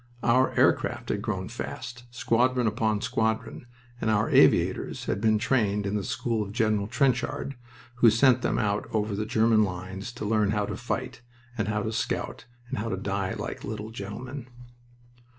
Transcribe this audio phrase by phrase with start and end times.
[0.23, 3.67] Our aircraft had grown fast, squadron upon squadron,
[4.01, 7.55] and our aviators had been trained in the school of General Trenchard,
[7.97, 11.21] who sent them out over the German lines to learn how to fight,
[11.55, 14.47] and how to scout, and how to die like little gentlemen.